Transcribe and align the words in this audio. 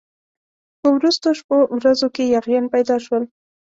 په 0.79 0.87
وروستو 0.95 1.27
شپو 1.39 1.57
ورځو 1.77 2.07
کې 2.15 2.23
یاغیان 2.33 2.65
پیدا 2.73 2.97
شول. 3.05 3.23